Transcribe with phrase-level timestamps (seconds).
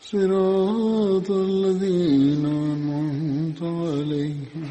[0.00, 4.68] صراط الذين أنعمت عليهم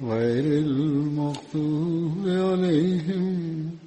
[0.00, 3.78] غير المغضوب عليهم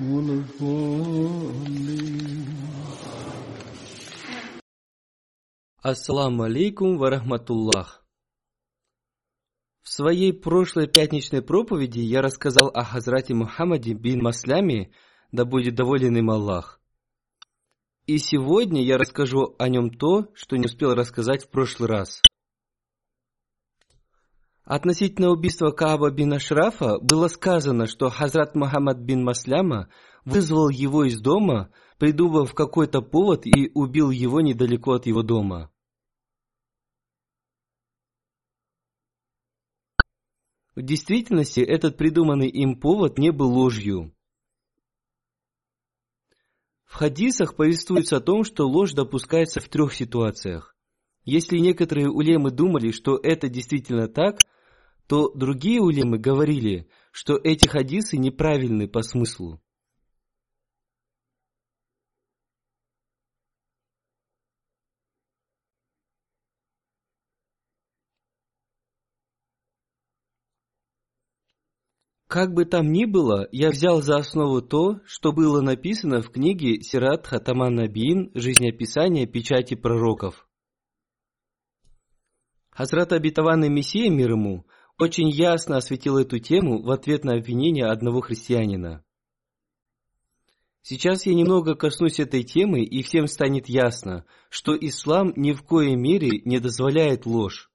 [0.00, 1.76] ولا الضالين
[5.82, 8.04] Ассаламу алейкум ва рахматуллах.
[9.82, 14.90] В своей прошлой пятничной проповеди я рассказал о Хазрате Мухаммаде бин Масляме,
[15.31, 16.79] да будет доволен им Аллах.
[18.05, 22.21] И сегодня я расскажу о нем то, что не успел рассказать в прошлый раз.
[24.63, 29.89] Относительно убийства Кааба бин Ашрафа было сказано, что Хазрат Мухаммад бин Масляма
[30.23, 35.71] вызвал его из дома, придумав какой-то повод и убил его недалеко от его дома.
[40.75, 44.13] В действительности этот придуманный им повод не был ложью.
[46.91, 50.75] В хадисах повествуется о том, что ложь допускается в трех ситуациях.
[51.23, 54.39] Если некоторые улемы думали, что это действительно так,
[55.07, 59.61] то другие улемы говорили, что эти хадисы неправильны по смыслу.
[72.31, 76.81] Как бы там ни было, я взял за основу то, что было написано в книге
[76.81, 80.47] Сират Хатаман Набиин «Жизнеописание печати пророков».
[82.69, 84.65] Хазрат обетованный Мессия мир ему
[84.97, 89.03] очень ясно осветил эту тему в ответ на обвинение одного христианина.
[90.83, 95.97] Сейчас я немного коснусь этой темы, и всем станет ясно, что ислам ни в коей
[95.97, 97.70] мере не дозволяет ложь.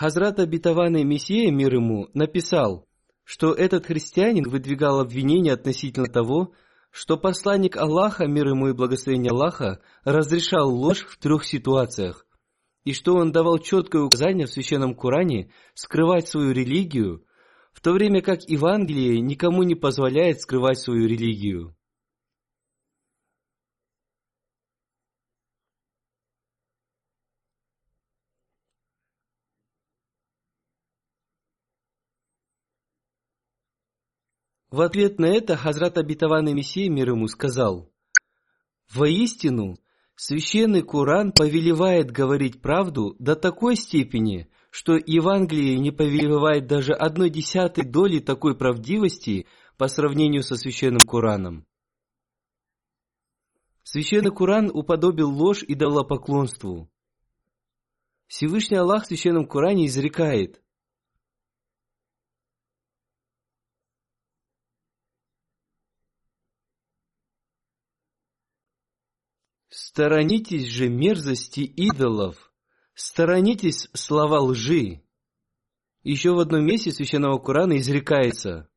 [0.00, 2.88] Хазрат обетованный Мессия мир ему написал,
[3.22, 6.54] что этот христианин выдвигал обвинения относительно того,
[6.90, 12.24] что посланник Аллаха, мир ему и благословение Аллаха, разрешал ложь в трех ситуациях,
[12.84, 17.26] и что он давал четкое указание в Священном Коране скрывать свою религию,
[17.74, 21.76] в то время как Евангелие никому не позволяет скрывать свою религию.
[34.70, 37.90] В ответ на это Хазрат обетованный Мессия мир ему сказал,
[38.94, 39.78] «Воистину,
[40.14, 47.84] священный Коран повелевает говорить правду до такой степени, что Евангелие не повелевает даже одной десятой
[47.84, 49.46] доли такой правдивости
[49.76, 51.66] по сравнению со священным Кораном.
[53.82, 56.88] Священный Коран уподобил ложь и поклонству.
[58.28, 60.59] Всевышний Аллах в священном Коране изрекает–
[69.92, 72.52] Сторонитесь же мерзости идолов,
[72.94, 75.02] сторонитесь слова лжи.
[76.04, 78.70] Еще в одном месте Священного Корана изрекается.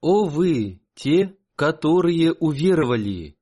[0.00, 3.36] О вы, те, которые уверовали!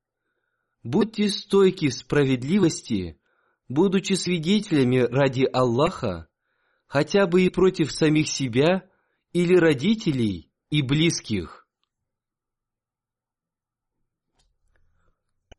[0.83, 3.19] Будьте стойки в справедливости,
[3.67, 6.27] будучи свидетелями ради Аллаха,
[6.87, 8.89] хотя бы и против самих себя
[9.33, 11.61] или родителей и близких».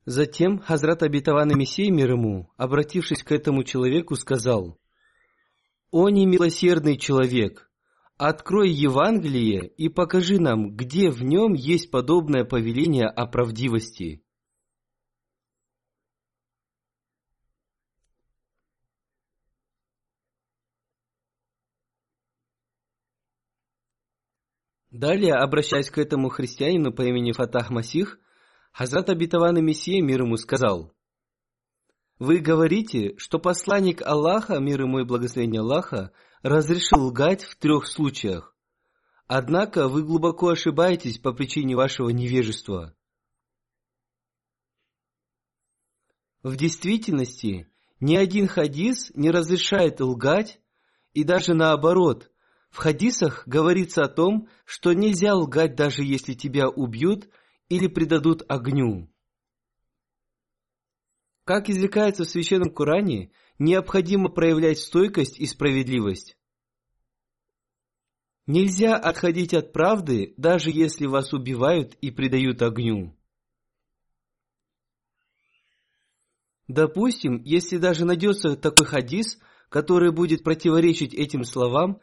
[0.04, 4.81] Затем Хазрат Абитаван Мессия мир ему, обратившись к этому человеку, сказал,
[5.93, 7.70] «О немилосердный человек,
[8.29, 14.23] открой Евангелие и покажи нам, где в нем есть подобное повеление о правдивости».
[24.91, 28.21] Далее, обращаясь к этому христианину по имени Фатах Масих,
[28.73, 30.95] Хазрат обетованный Мессия мир ему сказал,
[32.23, 38.55] «Вы говорите, что посланник Аллаха, мир ему и благословение Аллаха, разрешил лгать в трех случаях.
[39.27, 42.95] Однако вы глубоко ошибаетесь по причине вашего невежества.
[46.45, 50.61] В действительности, ни один хадис не разрешает лгать,
[51.15, 52.31] и даже наоборот,
[52.71, 57.29] в хадисах говорится о том, что нельзя лгать даже если тебя убьют–
[57.73, 59.09] или предадут огню.
[61.52, 66.38] Как изрекается в Священном Коране, необходимо проявлять стойкость и справедливость.
[68.46, 73.14] Нельзя отходить от правды, даже если вас убивают и предают огню.
[76.69, 79.38] Допустим, если даже найдется такой хадис,
[79.69, 82.00] который будет противоречить этим словам,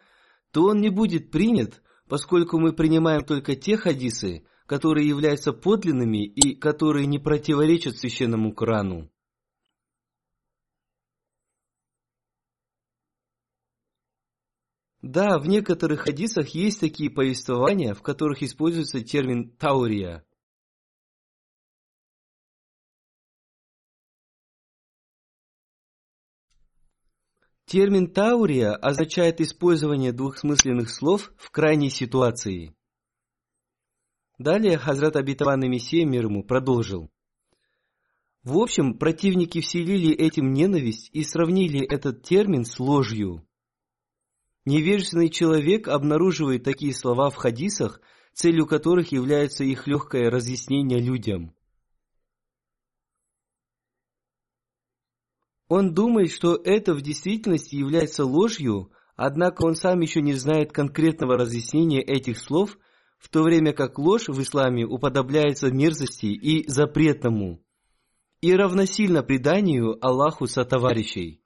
[0.51, 6.53] то он не будет принят, поскольку мы принимаем только те хадисы, которые являются подлинными и
[6.53, 9.09] которые не противоречат священному Корану.
[15.01, 20.25] Да, в некоторых хадисах есть такие повествования, в которых используется термин «таурия».
[27.65, 32.75] Термин «таурия» означает использование двухсмысленных слов в крайней ситуации–
[34.39, 37.11] Далее Хазрат Абитаван Мессия мир ему продолжил.
[38.41, 43.45] В общем, противники вселили этим ненависть и сравнили этот термин с ложью.
[44.69, 48.01] Невежественный человек обнаруживает такие слова в хадисах,
[48.33, 51.55] целью которых является их легкое разъяснение людям.
[55.69, 61.35] Он думает, что это в действительности является ложью, однако он сам еще не знает конкретного
[61.35, 62.77] разъяснения этих слов–
[63.17, 67.61] в то время как ложь в исламе уподобляется мерзости и запретному,
[68.39, 71.38] и равносильно преданию Аллаху сотоварищей.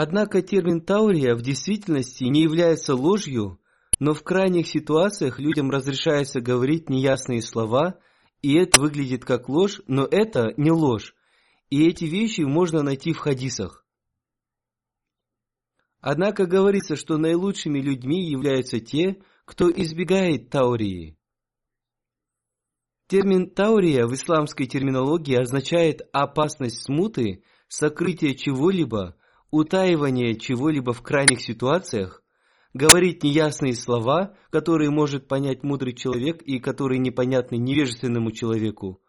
[0.00, 3.60] Однако термин «таурия» в действительности не является ложью,
[3.98, 7.98] но в крайних ситуациях людям разрешается говорить неясные слова
[8.40, 11.16] и это выглядит как ложь, но это не ложь.
[11.68, 13.84] И эти вещи можно найти в хадисах.
[16.00, 21.18] Однако говорится, что наилучшими людьми являются те, кто избегает таурии.
[23.08, 29.17] Термин таурия в исламской терминологии означает опасность смуты, сокрытие чего-либо,
[29.50, 32.22] утаивание чего-либо в крайних ситуациях,
[32.74, 39.00] говорить неясные слова, которые может понять мудрый человек и которые непонятны невежественному человеку.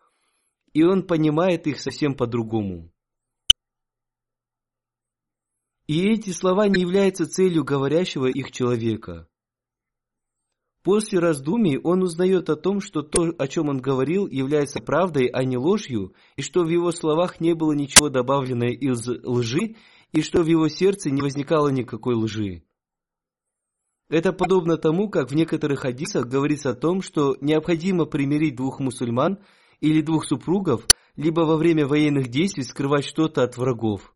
[0.74, 2.92] И он понимает их совсем по-другому.
[5.88, 9.28] И эти слова не являются целью говорящего их человека.
[10.84, 15.44] После раздумий он узнает о том, что то, о чем он говорил, является правдой, а
[15.44, 19.76] не ложью, и что в его словах не было ничего добавленного из лжи,
[20.12, 22.64] и что в его сердце не возникало никакой лжи.
[24.10, 29.40] Это подобно тому, как в некоторых хадисах говорится о том, что необходимо примирить двух мусульман
[29.82, 34.16] или двух супругов, либо во время военных действий скрывать что-то от врагов.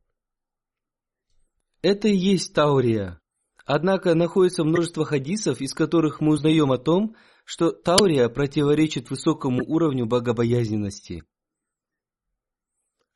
[1.84, 3.20] Это и есть таурия.
[3.66, 10.06] Однако находится множество хадисов, из которых мы узнаем о том, что таурия противоречит высокому уровню
[10.06, 11.24] богобоязненности.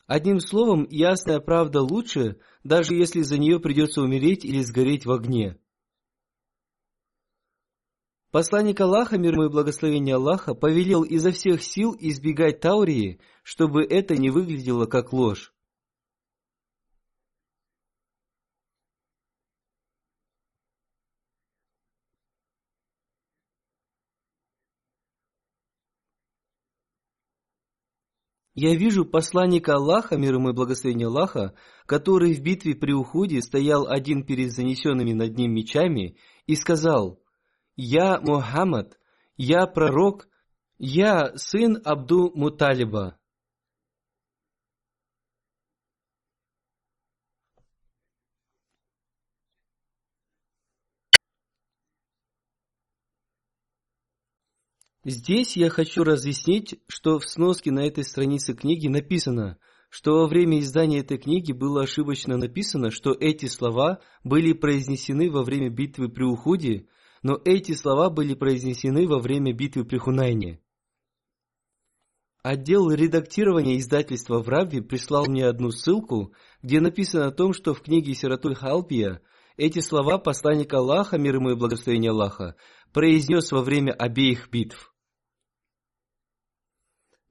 [0.08, 5.58] Одним словом, ясная правда лучше, даже если за нее придется умереть или сгореть в огне.
[8.32, 14.16] Посланник Аллаха, мир ему и благословение Аллаха, повелел изо всех сил избегать таурии, чтобы это
[14.16, 15.54] не выглядело как ложь.
[28.60, 31.54] Я вижу посланника Аллаха, мир ему и благословение Аллаха,
[31.86, 37.22] который в битве при Уходе стоял один перед занесенными над ним мечами и сказал,
[37.76, 38.98] «Я Мухаммад,
[39.36, 40.28] я пророк,
[40.80, 43.20] я сын Абду Муталиба».
[55.10, 59.58] Здесь я хочу разъяснить, что в сноске на этой странице книги написано,
[59.90, 65.44] что во время издания этой книги было ошибочно написано, что эти слова были произнесены во
[65.44, 66.88] время битвы при Ухуде,
[67.24, 70.60] но эти слова были произнесены во время битвы при Хунайне.
[72.44, 77.82] Отдел редактирования издательства в Рабве прислал мне одну ссылку, где написано о том, что в
[77.82, 79.22] книге Сиратуль Халпия
[79.56, 82.58] эти слова посланник Аллаха, мир ему и благословение Аллаха,
[82.92, 84.94] произнес во время обеих битв.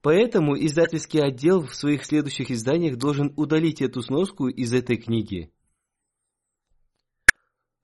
[0.06, 5.50] Поэтому издательский отдел в своих следующих изданиях должен удалить эту сноску из этой книги.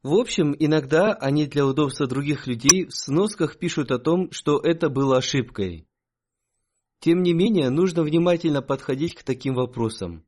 [0.05, 4.89] В общем, иногда они для удобства других людей в сносках пишут о том, что это
[4.89, 5.89] было ошибкой.
[7.01, 10.25] Тем не менее, нужно внимательно подходить к таким вопросам.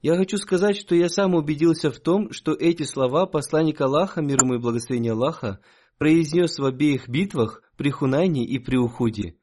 [0.00, 4.38] Я хочу сказать, что я сам убедился в том, что эти слова посланник Аллаха, мир
[4.42, 5.60] ему и благословение Аллаха,
[5.98, 9.36] произнес в обеих битвах при Хунайне и при Ухуде.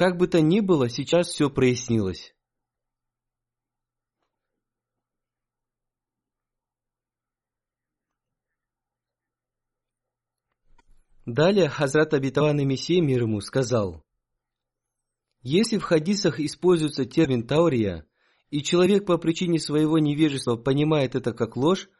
[0.00, 2.34] Как бы то ни было, сейчас все прояснилось.
[11.26, 14.02] Далее Хазрат Абитаван Мессия мир ему сказал,
[15.42, 18.06] «Если в хадисах используется термин «таурия»,
[18.48, 21.90] и человек по причине своего невежества понимает это как ложь,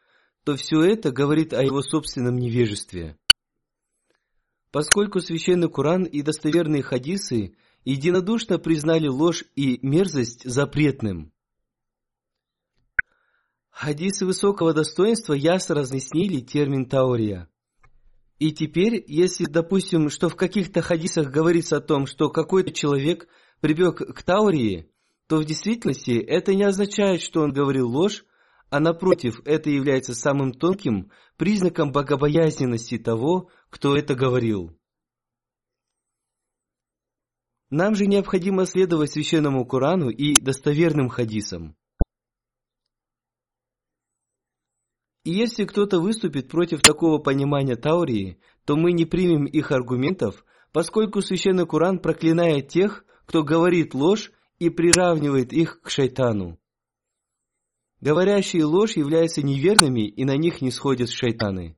[0.43, 3.19] то все это говорит о его собственном невежестве.
[4.71, 11.31] Поскольку священный Куран и достоверные хадисы единодушно признали ложь и мерзость запретным.
[13.69, 17.49] Хадисы высокого достоинства ясно разъяснили термин таурия.
[18.37, 23.27] И теперь, если, допустим, что в каких-то хадисах говорится о том, что какой-то человек
[23.59, 24.89] прибег к таурии,
[25.27, 28.25] то в действительности это не означает, что он говорил ложь,
[28.69, 34.77] а напротив, это является самым тонким признаком богобоязненности того, кто это говорил.
[37.71, 41.77] Нам же необходимо следовать священному Корану и достоверным хадисам.
[45.23, 51.21] И если кто-то выступит против такого понимания Таурии, то мы не примем их аргументов, поскольку
[51.21, 56.59] священный Куран проклинает тех, кто говорит ложь и приравнивает их к шайтану.
[58.01, 61.77] Говорящие ложь являются неверными, и на них не сходят шайтаны.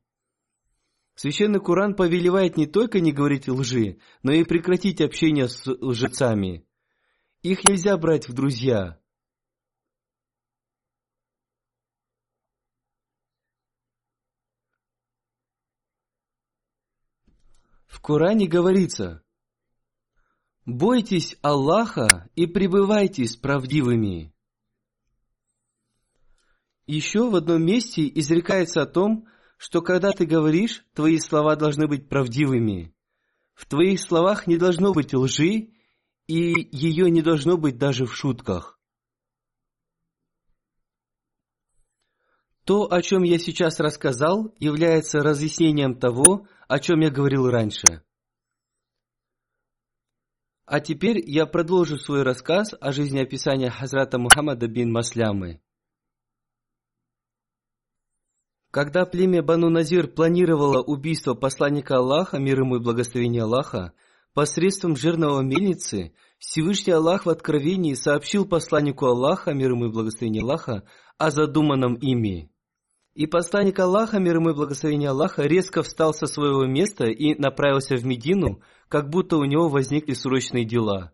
[1.15, 6.65] Священный Куран повелевает не только не говорить лжи, но и прекратить общение с лжецами.
[7.43, 9.00] Их нельзя брать в друзья.
[17.86, 19.24] В Коране говорится,
[20.65, 24.34] «Бойтесь Аллаха и пребывайте с правдивыми».
[26.88, 32.10] Еще в одном месте изрекается о том, что когда ты говоришь, твои слова должны быть
[32.10, 32.93] правдивыми.
[33.53, 35.74] В твоих словах не должно быть лжи,
[36.27, 38.79] и ее не должно быть даже в шутках.
[42.65, 48.03] То, о чем я сейчас рассказал, является разъяснением того, о чем я говорил раньше.
[50.65, 55.62] А теперь я продолжу свой рассказ о жизнеописании Хазрата Мухаммада бин Маслямы.
[58.74, 63.94] Когда племя Бану Назир планировало убийство посланника Аллаха, мир ему и благословение Аллаха,
[64.34, 70.86] посредством жирного мельницы, Всевышний Аллах в откровении сообщил посланнику Аллаха, мир ему и благословение Аллаха,
[71.20, 72.50] о задуманном ими.
[73.13, 77.96] И посланник Аллаха, мир ему и благословение Аллаха, резко встал со своего места и направился
[77.96, 81.13] в Медину, как будто у него возникли срочные дела.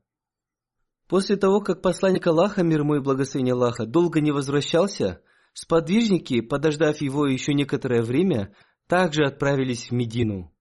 [1.09, 5.21] После того, как посланник Аллаха, мир ему и благословение Аллаха, долго не возвращался,
[5.53, 8.55] Сподвижники, подождав его еще некоторое время,
[8.87, 10.51] также отправились в Медину.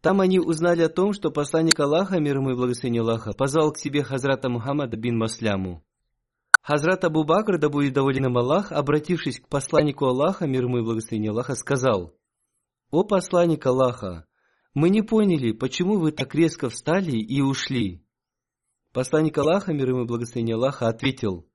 [0.00, 3.78] Там они узнали о том, что посланник Аллаха, мир ему и благословение Аллаха, позвал к
[3.78, 5.82] себе Хазрата Мухаммада бин Масляму.
[6.60, 10.82] Хазрат Абу Бакр, да будет доволен им Аллах, обратившись к посланнику Аллаха, мир ему и
[10.82, 12.14] благословение Аллаха, сказал,
[12.90, 14.26] «О посланник Аллаха,
[14.74, 18.02] мы не поняли, почему вы так резко встали и ушли».
[18.92, 21.46] Посланник Аллаха, мир ему и благословение Аллаха, ответил,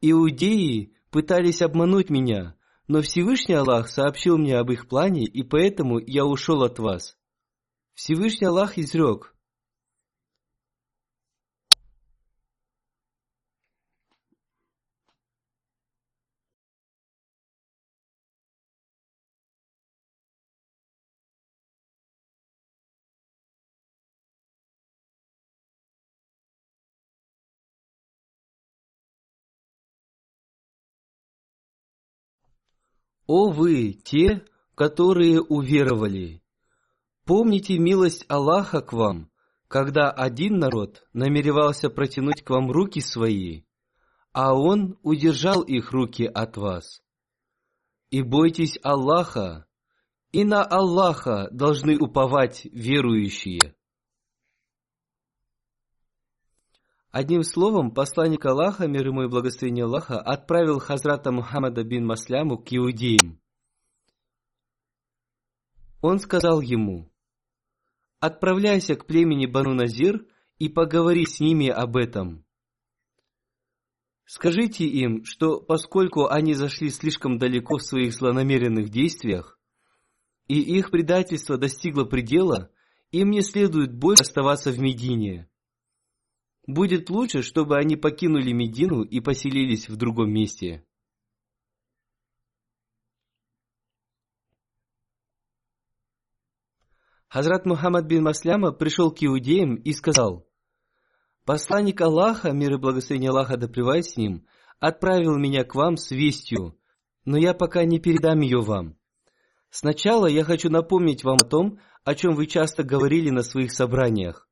[0.00, 2.54] «Иудеи пытались обмануть меня,
[2.88, 7.16] но Всевышний Аллах сообщил мне об их плане, и поэтому я ушел от вас.
[7.94, 9.34] Всевышний Аллах изрек,
[33.32, 34.44] «О вы, те,
[34.74, 36.42] которые уверовали!
[37.24, 39.30] Помните милость Аллаха к вам,
[39.68, 43.62] когда один народ намеревался протянуть к вам руки свои,
[44.32, 47.04] а Он удержал их руки от вас.
[48.10, 49.64] И бойтесь Аллаха,
[50.32, 53.76] и на Аллаха должны уповать верующие.
[57.10, 62.68] Одним словом, посланник Аллаха, мир ему и благословение Аллаха, отправил Хазрата Мухаммада бин Масляму к
[62.70, 63.40] иудеям.
[66.00, 67.10] Он сказал ему,
[68.20, 70.24] «Отправляйся к племени Бану Назир
[70.58, 72.44] и поговори с ними об этом».
[74.24, 79.58] Скажите им, что поскольку они зашли слишком далеко в своих злонамеренных действиях,
[80.46, 82.70] и их предательство достигло предела,
[83.10, 85.49] им не следует больше оставаться в Медине.
[86.70, 90.86] Будет лучше, чтобы они покинули Медину и поселились в другом месте.
[97.26, 100.46] Хазрат Мухаммад бин Масляма пришел к иудеям и сказал,
[101.44, 104.46] «Посланник Аллаха, мир и благословение Аллаха да с ним,
[104.78, 106.78] отправил меня к вам с вестью,
[107.24, 108.96] но я пока не передам ее вам.
[109.70, 114.49] Сначала я хочу напомнить вам о том, о чем вы часто говорили на своих собраниях.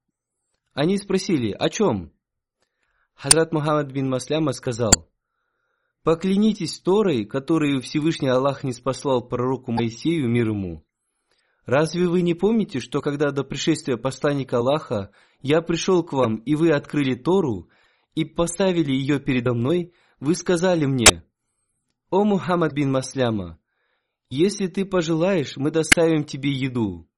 [0.75, 2.13] Они спросили, о чем?
[3.15, 5.11] Хазрат Мухаммад бин Масляма сказал,
[6.05, 10.85] «Поклянитесь Торой, которую Всевышний Аллах не спаслал пророку Моисею, мир ему.
[11.67, 16.55] Разве вы не помните, что когда до пришествия посланника Аллаха я пришел к вам, и
[16.55, 17.69] вы открыли Тору,
[18.15, 21.25] и поставили ее передо мной, вы сказали мне,
[22.11, 23.59] «О Мухаммад бин Масляма,
[24.31, 27.09] если ты пожелаешь, мы доставим тебе еду.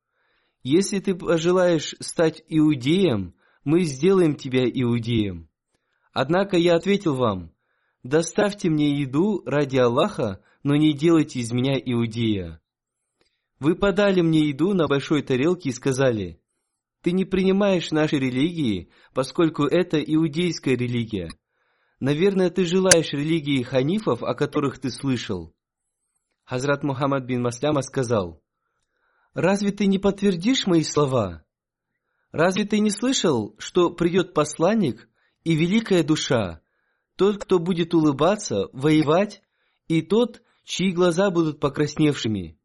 [0.62, 5.48] Если ты пожелаешь стать иудеем, мы сделаем тебя иудеем.
[6.12, 7.52] Однако я ответил вам,
[8.02, 12.60] доставьте мне еду ради Аллаха, но не делайте из меня иудея.
[13.58, 16.40] Вы подали мне еду на большой тарелке и сказали,
[17.02, 21.30] ты не принимаешь нашей религии, поскольку это иудейская религия.
[21.98, 25.54] Наверное, ты желаешь религии ханифов, о которых ты слышал.
[26.44, 28.42] Хазрат Мухаммад бин Масляма сказал,
[29.34, 31.44] «Разве ты не подтвердишь мои слова?
[32.32, 35.08] Разве ты не слышал, что придет посланник
[35.42, 36.60] и великая душа,
[37.16, 39.42] тот, кто будет улыбаться, воевать,
[39.88, 42.56] и тот, чьи глаза будут покрасневшими?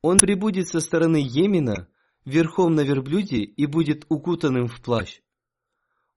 [0.00, 1.88] Он прибудет со стороны Йемена,
[2.24, 5.20] верхом на верблюде и будет укутанным в плащ.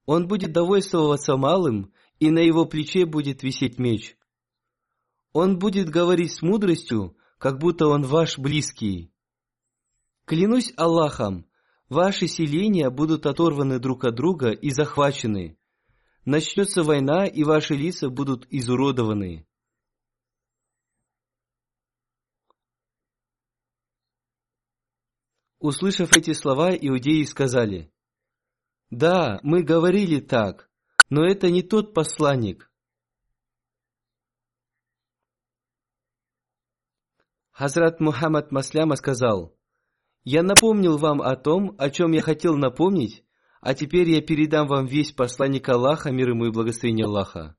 [0.06, 4.16] Он будет довольствоваться малым, и на его плече будет висеть меч.
[5.32, 9.12] Он будет говорить с мудростью, как будто он ваш близкий.
[10.24, 11.47] Клянусь Аллахом,
[11.88, 15.58] ваши селения будут оторваны друг от друга и захвачены.
[16.24, 19.46] Начнется война, и ваши лица будут изуродованы.
[25.58, 27.92] Услышав эти слова, иудеи сказали,
[28.90, 30.70] «Да, мы говорили так,
[31.10, 32.68] но это не тот посланник,
[37.58, 39.57] Хазрат Мухаммад Масляма сказал,
[40.30, 43.24] «Я напомнил вам о том, о чем я хотел напомнить,
[43.62, 47.56] а теперь я передам вам весь посланник Аллаха, мир ему и благословение Аллаха».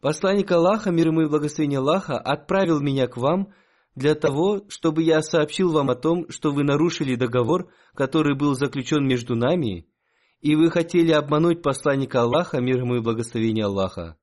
[0.00, 3.52] Посланник Аллаха, мир ему и благословение Аллаха, отправил меня к вам
[3.94, 9.06] для того, чтобы я сообщил вам о том, что вы нарушили договор, который был заключен
[9.06, 9.86] между нами,
[10.40, 14.16] и вы хотели обмануть посланника Аллаха, мир ему и благословение Аллаха.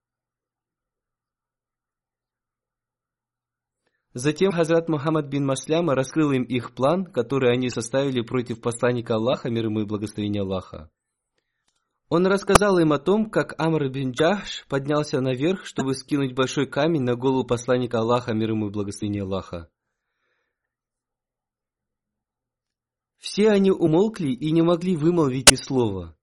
[4.14, 9.50] Затем Хазрат Мухаммад бин Масляма раскрыл им их план, который они составили против посланника Аллаха,
[9.50, 10.92] мир ему и благословения Аллаха.
[12.10, 17.04] Он рассказал им о том, как Амр бин Джахш поднялся наверх, чтобы скинуть большой камень
[17.04, 19.70] на голову посланника Аллаха, мир ему и благословения Аллаха.
[23.18, 26.18] Все они умолкли и не могли вымолвить ни слова.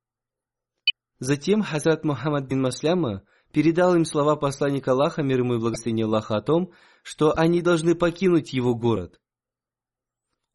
[1.21, 6.37] Затем Хазрат Мухаммад бин Масляма передал им слова посланника Аллаха, мир ему и благословения Аллаха,
[6.37, 6.73] о том,
[7.09, 9.19] что они должны покинуть его город.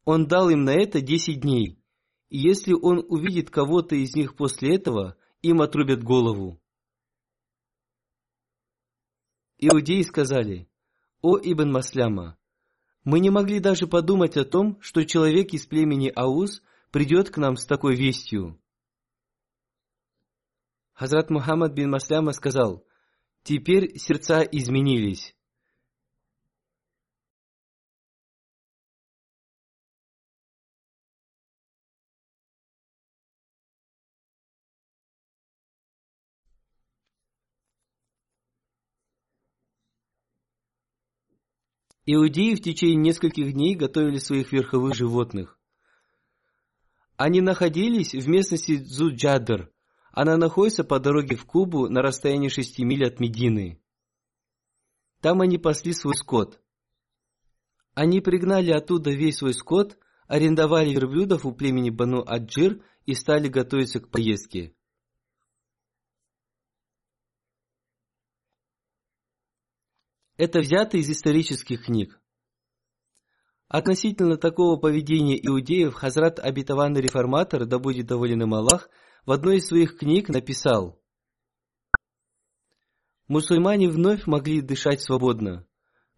[0.04, 1.82] Он дал им на это десять дней,
[2.28, 6.62] и если он увидит кого-то из них после этого, им отрубят голову.
[9.58, 10.70] Иудеи сказали,
[11.22, 12.38] «О Ибн Масляма,
[13.02, 16.62] мы не могли даже подумать о том, что человек из племени Ауз
[16.92, 18.62] придет к нам с такой вестью».
[20.92, 22.86] Хазрат Мухаммад бин Масляма сказал,
[23.42, 25.34] «Теперь сердца изменились».
[42.06, 45.58] Иудеи в течение нескольких дней готовили своих верховых животных.
[47.16, 49.70] Они находились в местности Дзуджадр.
[50.12, 53.80] Она находится по дороге в Кубу на расстоянии шести миль от Медины.
[55.22, 56.60] Там они пасли свой скот.
[57.94, 64.00] Они пригнали оттуда весь свой скот, арендовали верблюдов у племени Бану Аджир и стали готовиться
[64.00, 64.74] к поездке.
[70.36, 72.20] Это взято из исторических книг.
[73.68, 78.88] Относительно такого поведения иудеев Хазрат Абитаванный Реформатор, да будет доволен им Аллах,
[79.26, 81.00] в одной из своих книг написал
[83.26, 85.66] Мусульмане вновь могли дышать свободно,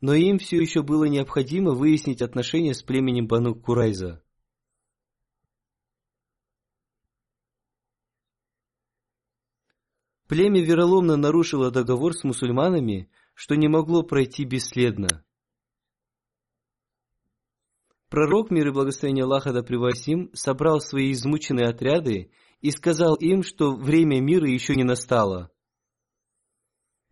[0.01, 4.23] но им все еще было необходимо выяснить отношения с племенем Бану Курайза.
[10.27, 15.23] Племя вероломно нарушило договор с мусульманами, что не могло пройти бесследно.
[18.09, 22.31] Пророк, мир и благословение Аллаха да превосим, собрал свои измученные отряды
[22.63, 25.51] и сказал им, что время мира еще не настало.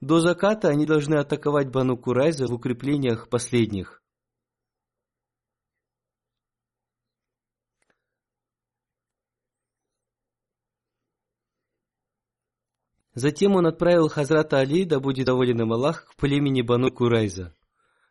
[0.01, 4.03] До заката они должны атаковать Бану Курайза в укреплениях последних.
[13.15, 17.55] Затем он отправил Хазрата Али, да будет доволен им Аллах, к племени Бану Курайза,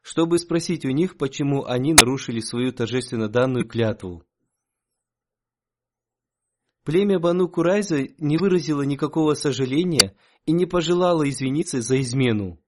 [0.01, 4.23] чтобы спросить у них, почему они нарушили свою торжественно данную клятву.
[6.85, 12.59] Племя Бану Курайза не выразило никакого сожаления и не пожелало извиниться за измену.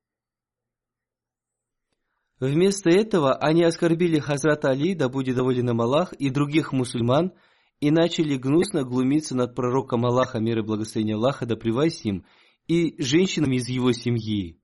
[2.41, 7.31] Вместо этого они оскорбили Хазрата Али, да будет доволен им Аллах, и других мусульман–
[7.79, 12.25] и начали гнусно глумиться над пророком Аллаха, мир и благословение Аллаха, да им,
[12.67, 14.59] и женщинами из его семьи.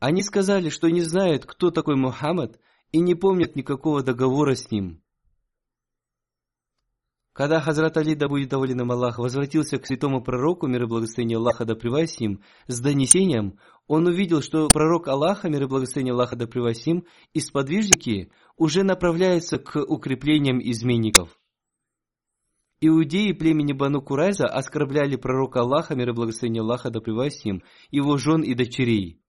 [0.00, 2.58] Они сказали, что не знают, кто такой Мухаммад,
[2.92, 5.02] и не помнят никакого договора с ним.
[7.38, 11.38] Когда Хазрат Али, да будет доволен им Аллах, возвратился к святому пророку, мир и благословение
[11.38, 11.74] Аллаха, да
[12.18, 17.40] им, с донесением, он увидел, что пророк Аллаха, мир и благословение Аллаха да превосим, и
[17.40, 21.38] сподвижники уже направляются к укреплениям изменников.
[22.80, 28.42] Иудеи племени Бану Курайза оскорбляли пророка Аллаха, мир и благословение Аллаха да превосим, его жен
[28.42, 29.20] и дочерей.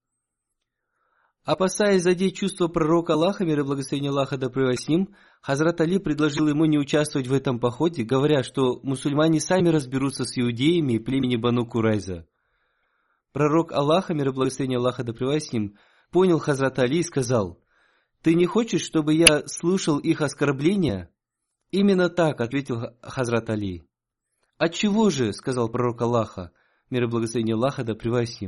[1.45, 6.65] Опасаясь задеть чувство пророка Аллаха, мир и благословение Аллаха да превосим, Хазрат Али предложил ему
[6.65, 12.27] не участвовать в этом походе, говоря, что мусульмане сами разберутся с иудеями племени Бану Курайза.
[13.31, 15.75] Пророк Аллаха, мир и благословение Аллаха да с ним,
[16.11, 17.59] понял Хазрат Али и сказал,
[18.21, 21.09] «Ты не хочешь, чтобы я слушал их оскорбления?»
[21.71, 23.83] «Именно так»,— ответил Хазрат Али.
[24.57, 26.51] «Отчего же?»— сказал пророк Аллаха,
[26.89, 28.39] мир и благословение Аллаха да с.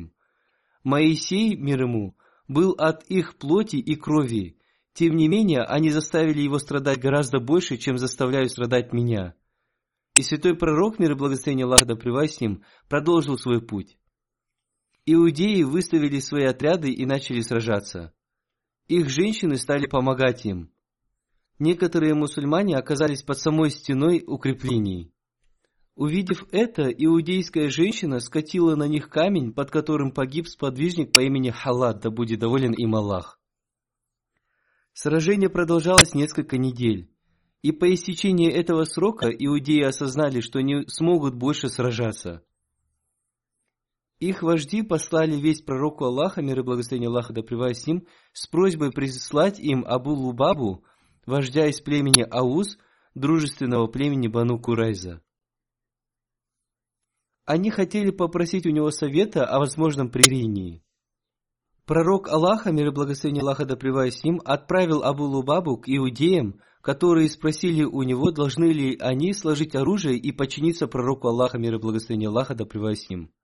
[0.83, 4.57] «Моисей, мир ему, был от их плоти и крови.
[4.93, 9.35] Тем не менее, они заставили его страдать гораздо больше, чем заставляют страдать меня».
[10.15, 12.39] И святой пророк, мир и благословение Аллаха да с
[12.89, 13.97] продолжил свой путь.
[15.05, 18.13] Иудеи выставили свои отряды и начали сражаться.
[18.91, 20.69] Их женщины стали помогать им.
[21.59, 25.13] Некоторые мусульмане оказались под самой стеной укреплений.
[25.95, 32.01] Увидев это, иудейская женщина скатила на них камень, под которым погиб сподвижник по имени Халат,
[32.01, 33.39] да будет доволен им Аллах.
[34.91, 37.09] Сражение продолжалось несколько недель,
[37.61, 42.43] и по истечении этого срока иудеи осознали, что не смогут больше сражаться.
[44.21, 49.59] Их вожди послали весть пророку Аллаха, мир и благословение Аллаха да им, с просьбой прислать
[49.59, 50.85] им Абу Лубабу,
[51.25, 52.77] вождя из племени Ауз,
[53.15, 55.23] дружественного племени Бану Курайза.
[57.45, 60.83] Они хотели попросить у него совета о возможном примирении.
[61.87, 67.83] Пророк Аллаха, мир и благословение Аллаха да им, отправил Абу Лубабу к иудеям, которые спросили
[67.83, 72.53] у него, должны ли они сложить оружие и подчиниться пророку Аллаха, мир и благословение Аллаха
[72.53, 72.65] да
[73.09, 73.23] им.
[73.23, 73.40] Абу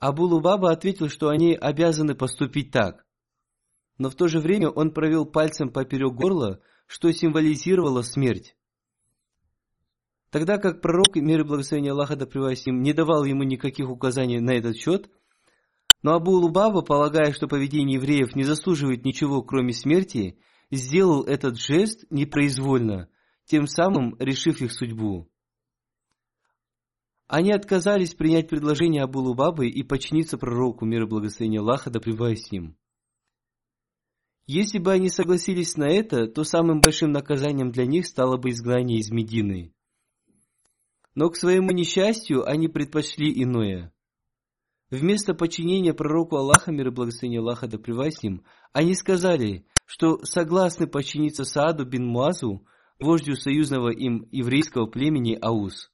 [0.00, 3.06] Лубаба ответил, что они обязаны поступить так.
[3.98, 8.54] Но в то же время он провел пальцем поперек горла, что символизировало смерть.
[10.30, 14.50] Тогда как пророк, мир и благословение Аллаха да им, не давал ему никаких указаний на
[14.50, 15.08] этот счет,
[16.02, 20.38] но Абу Лубаба, полагая, что поведение евреев не заслуживает ничего, кроме смерти,
[20.70, 23.08] сделал этот жест непроизвольно,
[23.46, 25.30] тем самым решив их судьбу.
[27.28, 32.52] Они отказались принять предложение Абу Лубабы и подчиниться пророку, мир и благословение Аллаха, да с
[32.52, 32.76] ним.
[34.46, 38.98] Если бы они согласились на это, то самым большим наказанием для них стало бы изгнание
[38.98, 39.74] из Медины.
[41.16, 43.92] Но к своему несчастью они предпочли иное.
[44.90, 50.86] Вместо подчинения пророку Аллаха, мир и благословение Аллаха да с ним, они сказали, что согласны
[50.86, 52.64] подчиниться Сааду бин Муазу,
[53.00, 55.90] вождю союзного им еврейского племени Аус.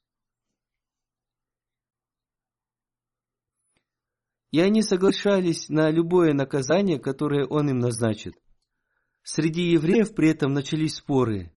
[4.53, 8.35] И они соглашались на любое наказание, которое он им назначит.
[9.25, 11.53] Среди евреев при этом начались споры.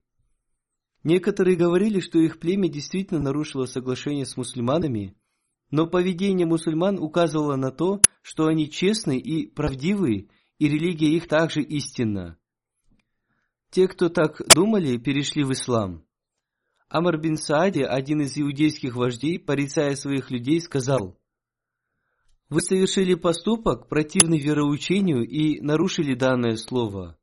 [1.03, 5.15] Некоторые говорили, что их племя действительно нарушило соглашение с мусульманами,
[5.71, 11.61] но поведение мусульман указывало на то, что они честны и правдивы, и религия их также
[11.61, 12.39] истинна.
[13.71, 16.05] Те, кто так думали, перешли в ислам.
[16.87, 21.19] Амар бин Саади, один из иудейских вождей, порицая своих людей, сказал,
[22.49, 27.17] «Вы совершили поступок, противный вероучению, и нарушили данное слово.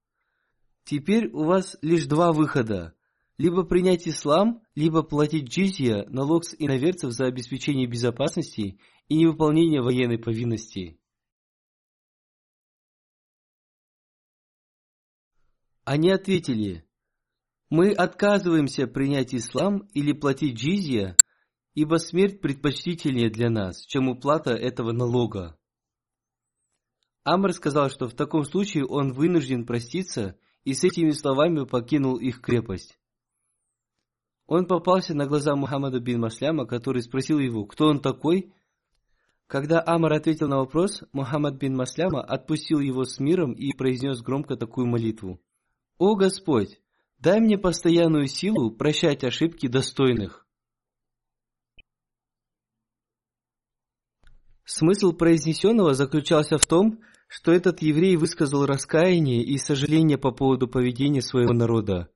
[0.85, 2.95] Теперь у вас лишь два выхода
[3.39, 10.19] либо принять ислам, либо платить джизья, налог с иноверцев за обеспечение безопасности и невыполнение военной
[10.19, 10.99] повинности.
[15.85, 16.87] Они ответили,
[17.69, 21.17] мы отказываемся принять ислам или платить джизья,
[21.75, 25.59] ибо смерть предпочтительнее для нас, чем уплата этого налога.
[27.25, 32.41] Амр сказал, что в таком случае он вынужден проститься и с этими словами покинул их
[32.41, 32.99] крепость.
[34.47, 38.53] Он попался на глаза Мухаммада бин Масляма, который спросил его, кто он такой.
[39.47, 44.57] Когда Амар ответил на вопрос, Мухаммад бин Масляма отпустил его с миром и произнес громко
[44.57, 45.41] такую молитву.
[45.99, 46.81] «О Господь,
[47.19, 50.47] дай мне постоянную силу прощать ошибки достойных».
[54.65, 61.23] Смысл произнесенного заключался в том, что этот еврей высказал раскаяние и сожаление по поводу поведения
[61.23, 62.11] своего народа.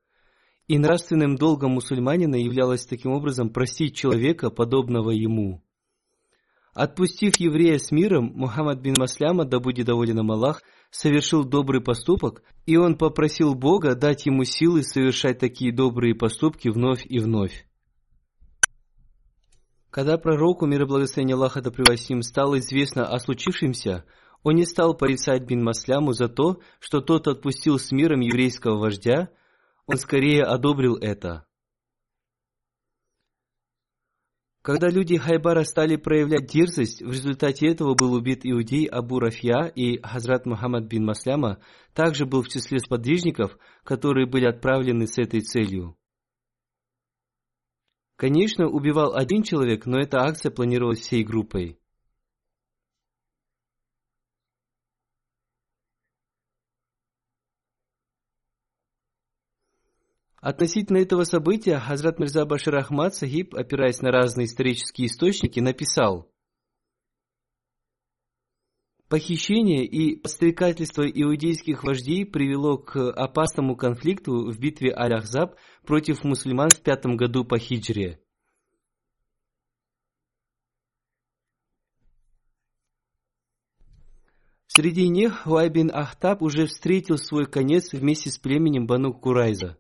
[0.69, 5.63] И нравственным долгом мусульманина являлось таким образом простить человека, подобного ему.
[6.75, 12.43] Отпустив еврея с миром, Мухаммад бин Масляма, да будет доволен им Аллах, совершил добрый поступок,
[12.67, 17.67] и он попросил Бога дать ему силы совершать такие добрые поступки вновь и вновь.
[19.97, 24.05] Когда пророку, мир и благословение Аллаха да им стало известно о случившемся,
[24.43, 29.31] он не стал порицать бин Масляму за то, что тот отпустил с миром еврейского вождя,
[29.87, 31.47] он скорее одобрил это.
[34.61, 39.99] Когда люди Хайбара стали проявлять дерзость, в результате этого был убит иудей Абу Рафья и
[40.03, 41.61] Хазрат Мухаммад бин Масляма
[41.95, 45.97] также был в числе сподвижников, которые были отправлены с этой целью.
[48.17, 51.79] Конечно, убивал один человек, но эта акция планировалась всей группой.
[60.41, 66.31] Относительно этого события Хазрат Мирза Башир Ахмад Сахиб, опираясь на разные исторические источники, написал
[69.09, 75.55] Похищение и подстрекательство иудейских вождей привело к опасному конфликту в битве Аль-Ахзаб
[75.87, 78.21] против мусульман в пятом году по хиджре.
[84.67, 89.79] Среди них Хуай бин Ахтаб уже встретил свой конец вместе с племенем Бану Курайза.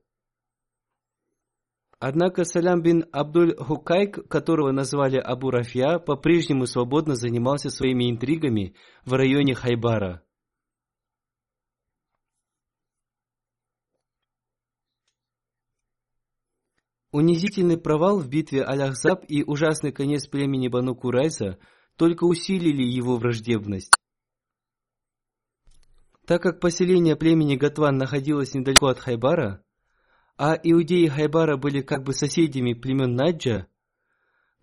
[1.98, 8.74] Однако Салям бин Абдуль Хукайк, которого назвали Абу Рафья, по-прежнему свободно занимался своими интригами
[9.06, 10.22] в районе Хайбара.
[17.12, 21.58] Унизительный провал в битве Аль-Ахзаб и ужасный конец племени Бану Курайса
[21.96, 23.94] только усилили его враждебность.
[26.26, 29.64] Так как поселение племени Гатван находилось недалеко от Хайбара,
[30.36, 33.66] а иудеи Хайбара были как бы соседями племен Наджа,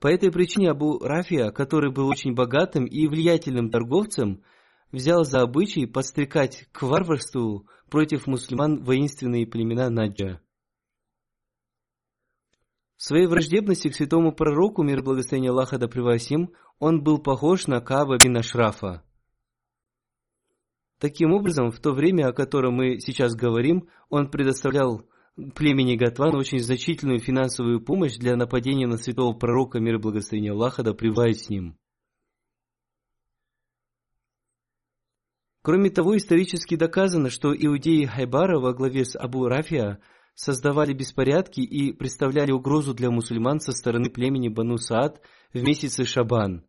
[0.04, 4.44] по этой причине Абу Рафия, который был очень богатым и влиятельным торговцем,
[4.92, 10.42] взял за обычай подстрекать к варварству против мусульман воинственные племена Наджа.
[12.98, 17.68] В своей враждебности к святому пророку, мир и благословение Аллаха да им, он был похож
[17.68, 19.06] на Каба бин Ашрафа.
[21.00, 25.06] Таким образом, в то время, о котором мы сейчас говорим, он предоставлял
[25.36, 30.94] племени Гатван очень значительную финансовую помощь для нападения на святого пророка мира благословения Аллаха, да
[30.94, 31.78] пребывает с ним.
[35.62, 40.02] Кроме того, исторически доказано, что иудеи Хайбара во главе с Абу Рафия
[40.36, 45.22] создавали беспорядки и представляли угрозу для мусульман со стороны племени Бану Саад
[45.54, 46.66] в месяце Шабан.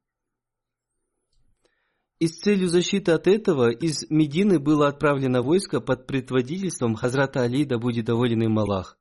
[2.19, 7.65] И с целью защиты от этого из Медины было отправлено войско под предводительством Хазрата Али,
[7.65, 8.99] да будет доволен им Аллах.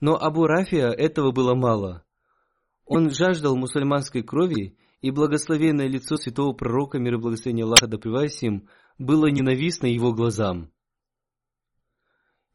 [0.00, 2.04] Но Абу Рафия этого было мало.
[2.84, 7.98] Он жаждал мусульманской крови, и благословенное лицо святого пророка, мир и благословение Аллаха да
[8.42, 10.72] им, было ненавистно его глазам.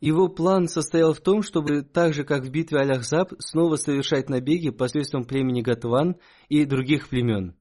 [0.01, 4.71] Его план состоял в том, чтобы так же, как в битве Аль-Ахзаб, снова совершать набеги
[4.71, 6.15] посредством племени Гатван
[6.49, 7.55] и других племен.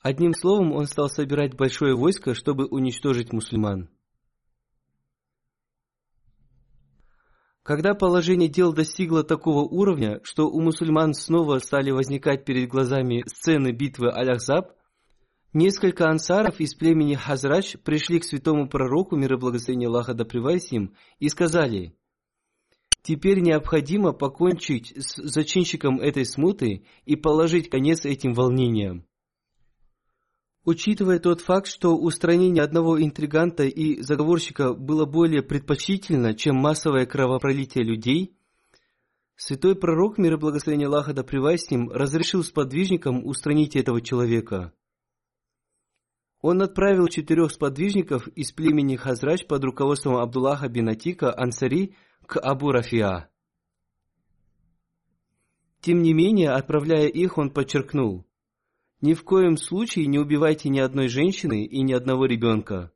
[0.00, 3.88] Одним словом, он стал собирать большое войско, чтобы уничтожить мусульман.
[7.62, 13.70] Когда положение дел достигло такого уровня, что у мусульман снова стали возникать перед глазами сцены
[13.70, 14.72] битвы Аль-Ахзаб,
[15.52, 20.24] несколько ансаров из племени Хазрач пришли к святому пророку, мир и благословение Аллаха да
[20.70, 21.94] им, и сказали,
[23.02, 29.06] «Теперь необходимо покончить с зачинщиком этой смуты и положить конец этим волнениям.
[30.64, 37.84] Учитывая тот факт, что устранение одного интриганта и заговорщика было более предпочтительно, чем массовое кровопролитие
[37.84, 38.36] людей,
[39.34, 44.74] святой пророк, мир и благословение Аллаха да с ним, разрешил сподвижникам устранить этого человека.
[46.40, 51.96] Он отправил четырех сподвижников из племени Хазрач под руководством Абдуллаха бин Атика Ансари
[52.26, 53.28] к Абу Рафиа.
[55.80, 58.24] Тем не менее, отправляя их, он подчеркнул–
[59.00, 62.92] ни в коем случае не убивайте ни одной женщины и ни одного ребенка.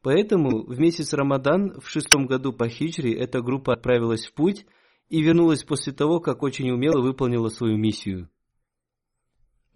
[0.00, 4.64] Поэтому в месяц Рамадан в шестом году по хиджре эта группа отправилась в путь
[5.10, 8.30] и вернулась после того, как очень умело выполнила свою миссию.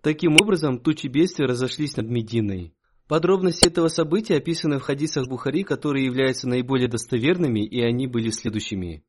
[0.07, 2.77] Таким образом, тучи бедствия разошлись над Мединой.
[3.09, 9.05] Подробности этого события описаны в хадисах Бухари, которые являются наиболее достоверными, и они были следующими.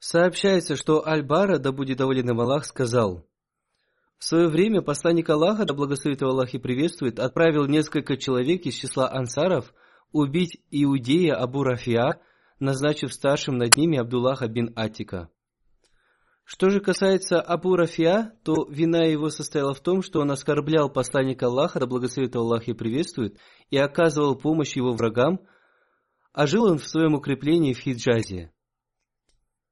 [0.00, 3.24] Сообщается, что Аль-Бара, да будет доволен им Аллах, сказал–
[4.18, 8.74] в свое время посланник Аллаха, да благословит его Аллах и приветствует, отправил несколько человек из
[8.74, 9.72] числа ансаров
[10.10, 12.20] убить иудея Абу Рафиа,
[12.58, 15.28] назначив старшим над ними Абдуллаха бин Атика.
[16.52, 21.46] Что же касается Абу Рафиа, то вина его состояла в том, что он оскорблял посланника
[21.46, 23.38] Аллаха, да благословит Аллах и приветствует,
[23.70, 25.40] и оказывал помощь его врагам,
[26.34, 28.52] а жил он в своем укреплении в Хиджазе.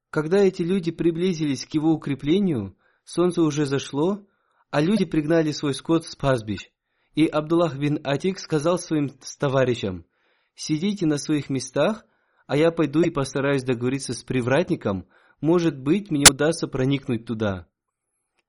[0.09, 4.25] Когда эти люди приблизились к его укреплению, солнце уже зашло,
[4.71, 6.71] а люди пригнали свой скот с пастбищ.
[7.13, 10.07] И Абдуллах бин Атик сказал своим товарищам,
[10.55, 12.05] «Сидите на своих местах,
[12.47, 15.05] а я пойду и постараюсь договориться с привратником,
[15.41, 17.67] может быть, мне удастся проникнуть туда».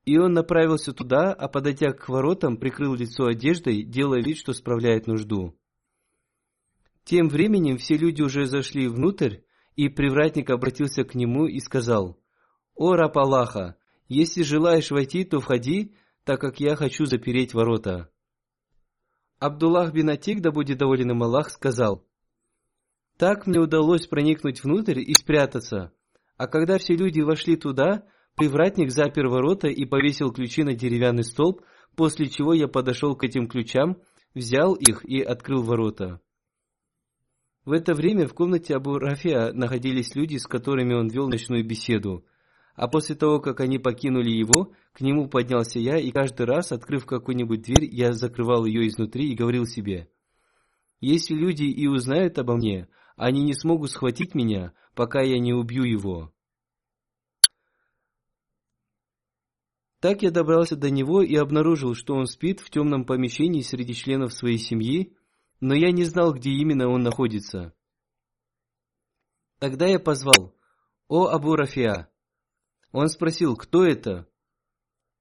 [0.05, 5.07] И он направился туда, а подойдя к воротам, прикрыл лицо одеждой, делая вид, что справляет
[5.07, 5.57] нужду.
[7.05, 9.39] Тем временем все люди уже зашли внутрь,
[9.77, 12.19] и привратник обратился к нему и сказал,
[12.75, 13.77] «О, раб Аллаха,
[14.09, 18.11] если желаешь войти, то входи, так как я хочу запереть ворота.
[19.39, 22.07] Абдуллах бин Атик, да будет доволен им Аллах, сказал,
[23.17, 25.93] «Так мне удалось проникнуть внутрь и спрятаться,
[26.43, 28.03] а когда все люди вошли туда,
[28.37, 31.63] привратник запер ворота и повесил ключи на деревянный столб,
[31.95, 33.99] после чего я подошел к этим ключам,
[34.35, 36.21] взял их и открыл ворота».
[37.65, 42.25] В это время в комнате Абу Рафиа находились люди, с которыми он вел ночную беседу.
[42.75, 47.07] А после того, как они покинули его, к нему поднялся я, и каждый раз, открыв
[47.07, 50.09] какую-нибудь дверь, я закрывал ее изнутри и говорил себе,
[51.01, 52.89] «Если люди и узнают обо мне,
[53.25, 56.33] они не смогут схватить меня, пока я не убью его».
[60.01, 64.33] Так я добрался до него и обнаружил, что он спит в темном помещении среди членов
[64.33, 65.17] своей семьи,
[65.61, 67.73] но я не знал, где именно он находится.
[69.61, 70.57] Тогда я позвал,
[71.07, 72.09] «О Абу Рафиа!»
[72.91, 74.27] Он спросил, кто это?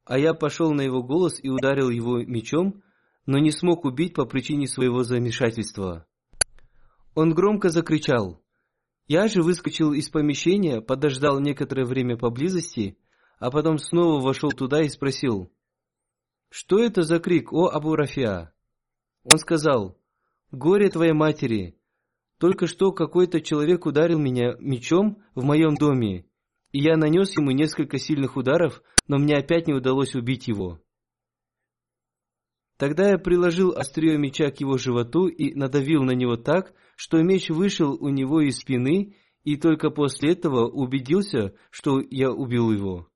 [0.04, 2.84] А я пошел на его голос и ударил его мечом,
[3.26, 6.08] но не смог убить по причине своего замешательства.
[7.14, 8.42] Он громко закричал.
[9.08, 12.98] Я же выскочил из помещения, подождал некоторое время поблизости,
[13.40, 15.52] а потом снова вошел туда и спросил,
[16.50, 18.54] «Что это за крик, о Абу Рафиа?»
[19.24, 19.98] Он сказал,
[20.52, 21.78] «Горе твоей матери!
[22.38, 26.26] Только что какой-то человек ударил меня мечом в моем доме,
[26.72, 30.82] и я нанес ему несколько сильных ударов, но мне опять не удалось убить его.
[32.82, 37.52] Тогда я приложил острие меча к его животу и надавил на него так, что меч
[37.52, 43.08] вышел у него из спины, и только после этого убедился, что я убил его.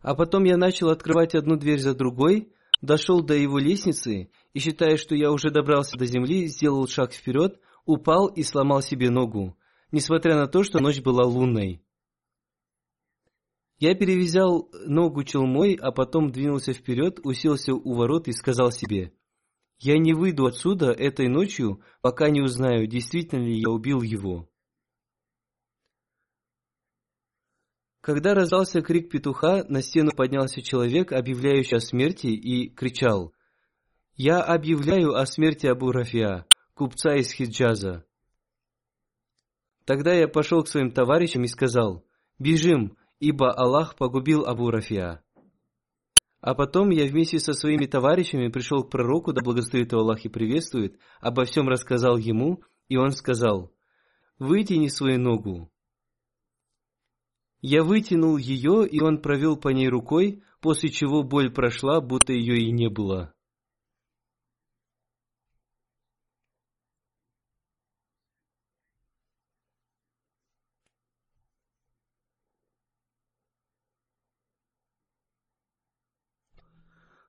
[0.00, 2.50] А потом я начал открывать одну дверь за другой,
[2.80, 7.60] дошел до его лестницы и, считая, что я уже добрался до земли, сделал шаг вперед,
[7.84, 9.54] упал и сломал себе ногу
[9.90, 11.82] несмотря на то, что ночь была лунной.
[13.78, 19.12] Я перевязал ногу челмой, а потом двинулся вперед, уселся у ворот и сказал себе,
[19.78, 24.48] «Я не выйду отсюда этой ночью, пока не узнаю, действительно ли я убил его».
[28.00, 33.32] Когда раздался крик петуха, на стену поднялся человек, объявляющий о смерти, и кричал,
[34.16, 38.04] «Я объявляю о смерти Абу Рафиа, купца из Хиджаза».
[39.84, 42.04] Тогда я пошел к своим товарищам и сказал,
[42.38, 45.22] «Бежим, ибо Аллах погубил Абу Рафиа».
[46.40, 50.28] А потом я вместе со своими товарищами пришел к пророку, да благословит его Аллах и
[50.28, 53.72] приветствует, обо всем рассказал ему, и он сказал,
[54.38, 55.70] «Вытяни свою ногу».
[57.60, 62.58] Я вытянул ее, и он провел по ней рукой, после чего боль прошла, будто ее
[62.60, 63.34] и не было.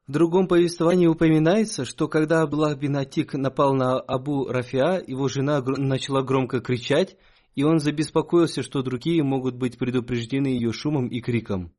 [0.10, 5.62] В другом повествовании упоминается, что когда Абдуллах бин Атик напал на Абу Рафиа, его жена
[5.62, 7.16] начала громко кричать,
[7.53, 11.76] и он забеспокоился, что другие могут быть предупреждены ее шумом и криком.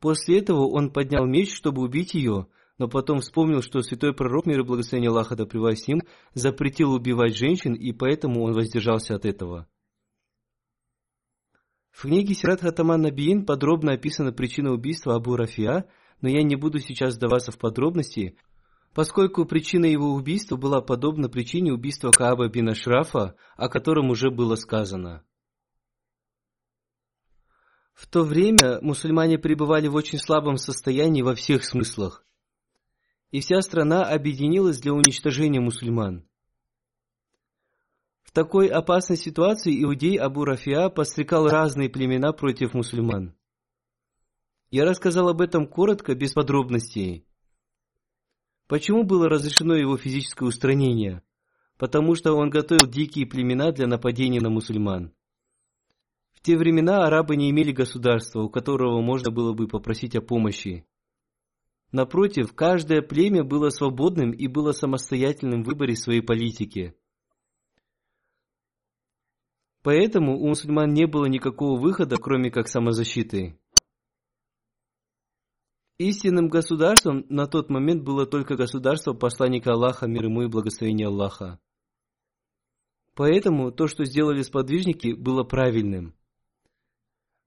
[0.00, 4.62] После этого он поднял меч, чтобы убить ее, но потом вспомнил, что святой пророк, мир
[4.62, 6.02] и благословение Аллаха да с ним,
[6.34, 9.68] запретил убивать женщин, и поэтому он воздержался от этого.
[11.92, 15.84] В книге Сират Хатаман Набиин подробно описана причина убийства Абу Рафиа,
[16.26, 18.36] но я не буду сейчас сдаваться в подробности,
[18.94, 24.56] поскольку причина его убийства была подобна причине убийства Кааба бин Ашрафа, о котором уже было
[24.56, 25.22] сказано.
[27.94, 32.24] В то время мусульмане пребывали в очень слабом состоянии во всех смыслах,
[33.30, 36.26] и вся страна объединилась для уничтожения мусульман.
[38.24, 43.35] В такой опасной ситуации иудей Абу Рафиа подстрекал разные племена против мусульман.
[44.70, 47.24] Я рассказал об этом коротко, без подробностей.
[48.66, 51.22] Почему было разрешено его физическое устранение?
[51.78, 55.12] Потому что он готовил дикие племена для нападения на мусульман.
[56.32, 60.84] В те времена арабы не имели государства, у которого можно было бы попросить о помощи.
[61.92, 66.96] Напротив, каждое племя было свободным и было самостоятельным в выборе своей политики.
[69.82, 73.56] Поэтому у мусульман не было никакого выхода, кроме как самозащиты.
[75.98, 81.58] Истинным государством на тот момент было только государство посланника Аллаха, мир ему и благословение Аллаха.
[83.14, 86.14] Поэтому то, что сделали сподвижники, было правильным.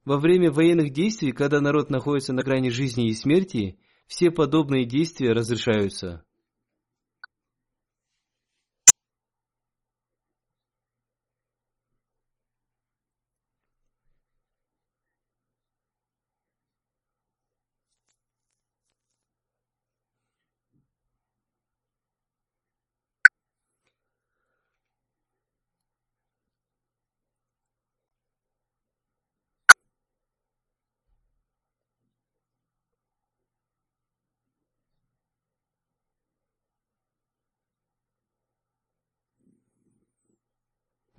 [0.04, 3.78] Во время военных действий, когда народ находится на грани жизни и смерти,
[4.08, 6.26] все подобные действия разрешаются.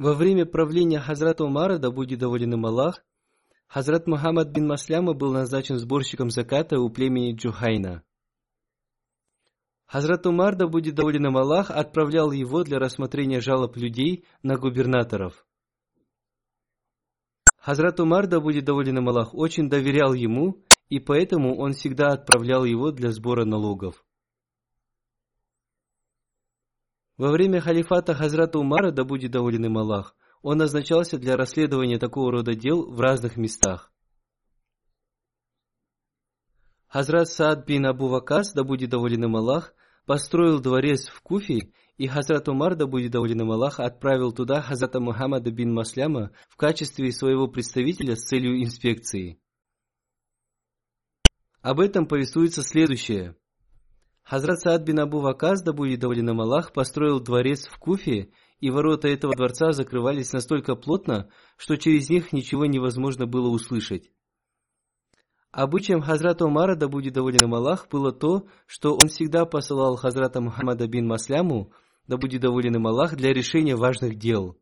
[0.01, 3.05] Во время правления Хазрата Умара, да будет доволен им Аллах,
[3.66, 8.03] Хазрат Мухаммад бин Масляма был назначен сборщиком заката у племени Джухайна.
[9.84, 15.46] Хазрат Умар, да будет доволен им Аллах, отправлял его для рассмотрения жалоб людей на губернаторов.
[17.59, 22.64] Хазрат Умар, да будет доволен им Аллах, очень доверял ему, и поэтому он всегда отправлял
[22.64, 24.03] его для сбора налогов.
[27.21, 32.33] Во время халифата Хазрата Умара, да будет доволен им Аллах, он назначался для расследования такого
[32.33, 33.93] рода дел в разных местах.
[36.87, 39.75] Хазрат Саад бин Абу Вакас, да будет доволен им Аллах,
[40.07, 44.99] построил дворец в Куфе, и Хазрат Умар, да будет доволен им Аллах, отправил туда Хазрата
[44.99, 49.39] Мухаммада бин Масляма в качестве своего представителя с целью инспекции.
[51.61, 53.37] Об этом повествуется следующее.
[54.31, 58.70] Хазрат Саад бин Абу Ваказ, да будет доволен им Аллах, построил дворец в Куфе, и
[58.70, 64.12] ворота этого дворца закрывались настолько плотно, что через них ничего невозможно было услышать.
[65.51, 70.41] Обычаем Хазрата Умара, да будет доволен им Аллах, было то, что он всегда посылал Хазрата
[70.41, 71.72] Мухаммада бин Масляму,
[72.07, 74.57] да будет доволен им Аллах, для решения важных дел.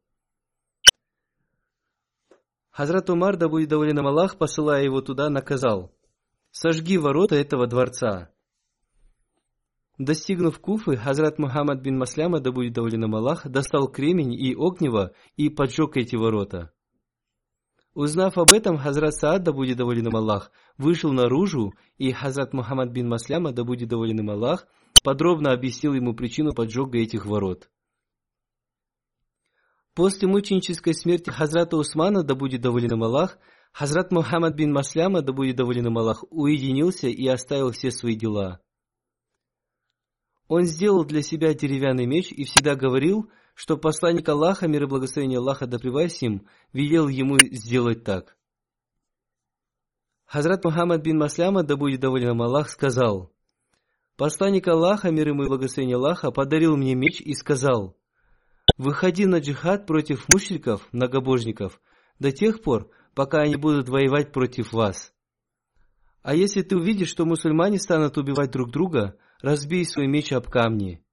[2.70, 5.92] Хазрат Умар, да будет доволен им Аллах, посылая его туда, наказал,
[6.52, 8.32] «Сожги ворота этого дворца».
[9.98, 15.12] Достигнув Куфы, Хазрат Мухаммад бин Масляма, да будет доволен им Аллах, достал кремень и огнево
[15.36, 16.72] и поджег эти ворота.
[17.94, 23.08] Узнав об этом, Хазрат Саад, да будет доволен Аллах, вышел наружу, и Хазрат Мухаммад бин
[23.08, 24.68] Масляма, да будет доволен Аллах,
[25.02, 27.68] подробно объяснил ему причину поджога этих ворот.
[29.94, 33.36] После мученической смерти Хазрата Усмана, да будет доволен Аллах,
[33.72, 38.60] Хазрат Мухаммад бин Масляма, да будет доволен Аллах, уединился и оставил все свои дела.
[40.48, 45.38] Он сделал для себя деревянный меч и всегда говорил, что посланник Аллаха, мир и благословение
[45.38, 45.78] Аллаха да
[46.20, 48.36] им, велел ему сделать так.
[50.24, 53.32] Хазрат Мухаммад бин Масляма, да будет доволен им Аллах, сказал,
[54.18, 57.96] Посланник Аллаха, мир ему и благословение Аллаха, подарил мне меч и сказал,
[58.76, 61.80] «Выходи на джихад против мушриков, многобожников,
[62.18, 65.12] до тех пор, пока они будут воевать против вас.
[66.22, 71.04] А если ты увидишь, что мусульмане станут убивать друг друга, разбей свой меч об камни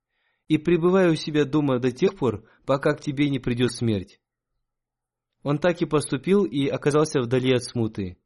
[0.48, 4.20] и пребывай у себя дома до тех пор, пока к тебе не придет смерть».
[5.44, 8.18] Он так и поступил и оказался вдали от смуты.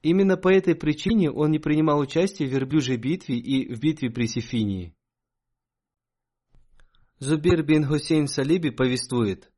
[0.00, 4.26] Именно по этой причине он не принимал участия в верблюжьей битве и в битве при
[4.26, 4.94] Сифинии.
[7.18, 9.52] Зубир бин Хусейн Салиби повествует.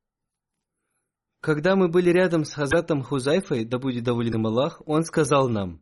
[1.41, 5.81] Когда мы были рядом с Хазатом Хузайфой, да будет доволен им Аллах, он сказал нам,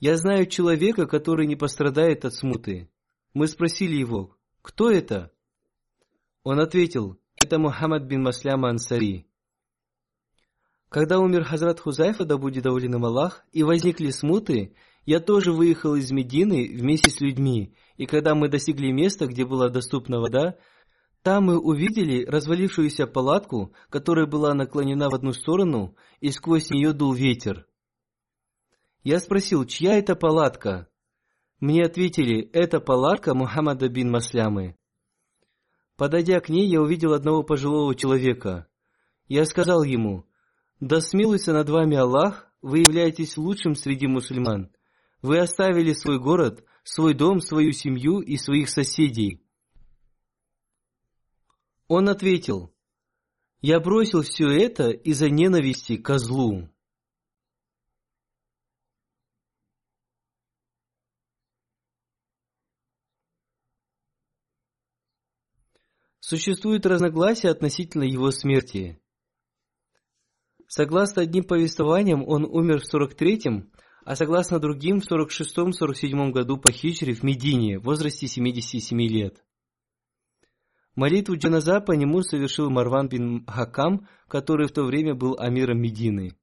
[0.00, 2.90] «Я знаю человека, который не пострадает от смуты».
[3.34, 5.30] Мы спросили его, «Кто это?»
[6.42, 9.26] Он ответил, «Это Мухаммад бин Масляма Ансари».
[10.88, 14.74] Когда умер Хазрат Хузайфа, да будет доволен им Аллах, и возникли смуты,
[15.04, 19.68] я тоже выехал из Медины вместе с людьми, и когда мы достигли места, где была
[19.68, 20.56] доступна вода,
[21.22, 27.12] там мы увидели развалившуюся палатку, которая была наклонена в одну сторону, и сквозь нее дул
[27.12, 27.67] ветер.
[29.10, 30.86] Я спросил, чья это палатка?
[31.60, 34.76] Мне ответили, это палатка Мухаммада бин Маслямы.
[35.96, 38.68] Подойдя к ней, я увидел одного пожилого человека.
[39.26, 40.26] Я сказал ему,
[40.78, 44.70] да смилуйся над вами Аллах, вы являетесь лучшим среди мусульман.
[45.22, 49.42] Вы оставили свой город, свой дом, свою семью и своих соседей.
[51.86, 52.74] Он ответил,
[53.62, 56.68] я бросил все это из-за ненависти козлу.
[66.28, 69.00] Существует разногласия относительно его смерти.
[70.66, 73.72] Согласно одним повествованиям, он умер в 43-м,
[74.04, 79.42] а согласно другим в 46-47 году по хиджре в Медине в возрасте 77 лет.
[80.94, 86.36] Молитву джаназа по нему совершил Марван бин Хакам, который в то время был амиром Медины.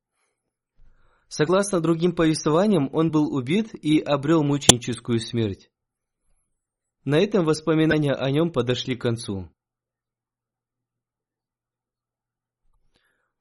[1.28, 5.70] Согласно другим повествованиям, он был убит и обрел мученическую смерть.
[7.04, 9.52] На этом воспоминания о нем подошли к концу.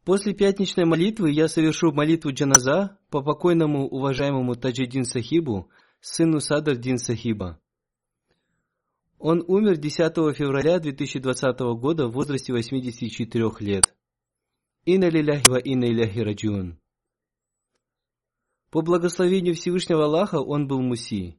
[0.04, 6.98] После пятничной молитвы я совершу молитву джаназа по покойному уважаемому Таджидин Сахибу, сыну Садр Дин
[6.98, 7.58] Сахиба.
[9.18, 9.96] Он умер 10
[10.36, 13.96] февраля 2020 года в возрасте 84 лет.
[14.84, 16.78] Инна лиляхи ва инна иляхи раджун.
[18.70, 21.38] По благословению Всевышнего Аллаха он был муси.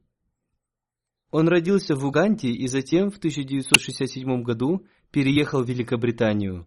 [1.30, 6.66] Он родился в Уганде и затем в 1967 году переехал в Великобританию.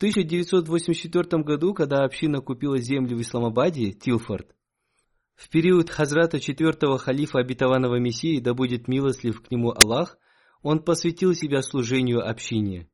[0.00, 4.56] 1984 году, когда община купила землю в Исламабаде, Тилфорд,
[5.34, 10.16] в период Хазрата четвертого халифа обетованного Мессии, да будет милостлив к нему Аллах,
[10.62, 12.88] он посвятил себя служению общине.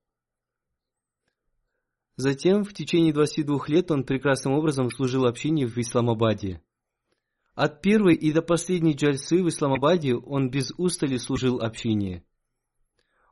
[2.16, 6.60] Затем, в течение 22 лет, он прекрасным образом служил общине в Исламабаде.
[7.54, 12.24] От первой и до последней джальсы в Исламабаде он без устали служил общине–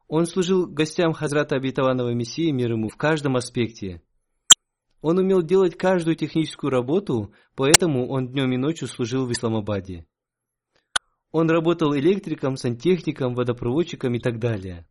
[0.08, 4.02] он служил гостям Хазрата Обетованного Мессии мир ему в каждом аспекте.
[5.00, 10.06] Он умел делать каждую техническую работу, поэтому он днем и ночью служил в Исламабаде.
[11.30, 14.86] Он работал электриком, сантехником, водопроводчиком и так далее.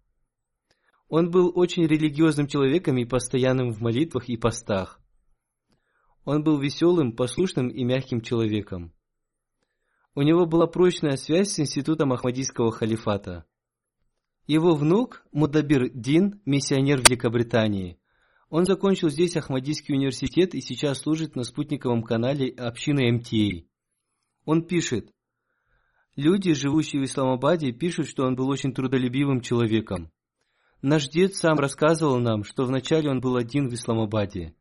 [1.08, 5.00] Он был очень религиозным человеком и постоянным в молитвах и постах.
[6.26, 8.94] Он был веселым, послушным и мягким человеком.
[10.16, 13.46] У него была прочная связь с институтом Ахмадийского халифата–
[14.48, 18.00] его внук Мудабир Дин, миссионер в Великобритании.
[18.50, 23.66] Он закончил здесь Ахмадийский университет и сейчас служит на спутниковом канале общины МТА.
[24.46, 25.14] Он пишет,
[26.16, 30.12] Люди, живущие в Исламабаде, пишут, что он был очень трудолюбивым человеком.
[30.84, 34.54] Наш дед сам рассказывал нам, что вначале он был один в Исламабаде.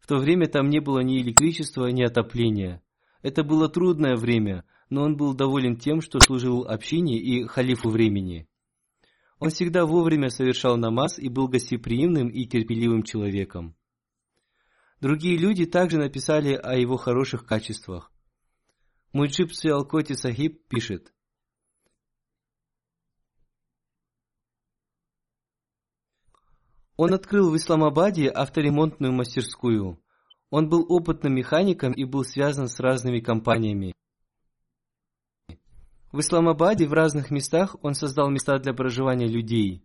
[0.00, 2.82] В то время там не было ни электричества, ни отопления.
[3.22, 8.47] Это было трудное время, но он был доволен тем, что служил общине и халифу времени.
[9.38, 13.76] Он всегда вовремя совершал намаз и был гостеприимным и терпеливым человеком.
[15.00, 18.10] Другие люди также написали о его хороших качествах.
[19.12, 21.12] Муджиб Суялкоти Сахиб пишет.
[26.96, 30.02] Он открыл в Исламабаде авторемонтную мастерскую.
[30.50, 33.94] Он был опытным механиком и был связан с разными компаниями.
[36.10, 39.84] В Исламабаде в разных местах он создал места для проживания людей.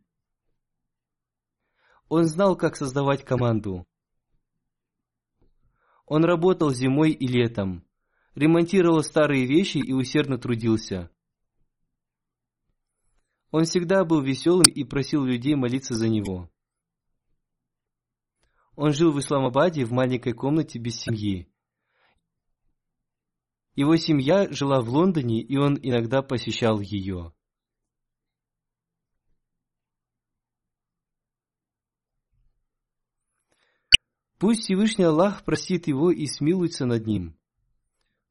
[2.08, 3.86] Он знал, как создавать команду.
[6.06, 7.86] Он работал зимой и летом,
[8.36, 11.10] ремонтировал старые вещи и усердно трудился.
[13.52, 16.50] Он всегда был веселым и просил людей молиться за него.
[18.76, 21.53] Он жил в Исламабаде в маленькой комнате без семьи.
[23.76, 27.34] Его семья жила в Лондоне, и он иногда посещал ее.
[34.38, 37.38] Пусть Всевышний Аллах простит его и смилуется над ним.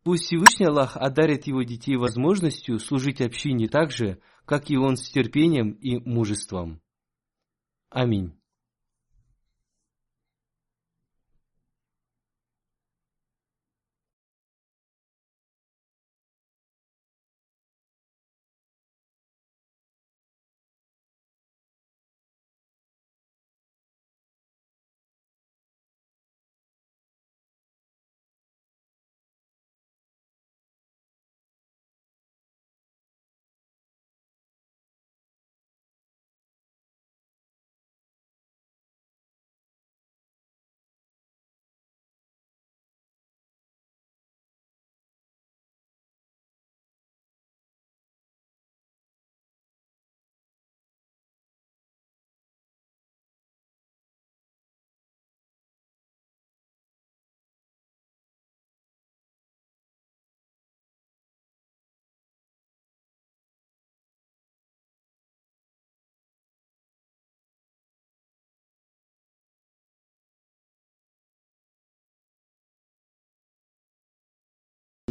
[0.04, 5.08] Пусть Всевышний Аллах одарит его детей возможностью служить общине так же, как и он с
[5.10, 6.82] терпением и мужеством.
[7.88, 8.38] Аминь.